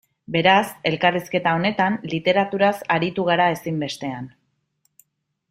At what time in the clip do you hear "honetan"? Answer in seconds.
1.57-1.99